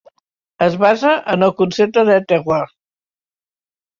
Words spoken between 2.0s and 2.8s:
de "terroir".